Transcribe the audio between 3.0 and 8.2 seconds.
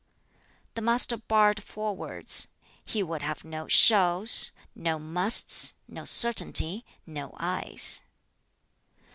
would have no "shall's," no "must's," no "certainty's," no "I's."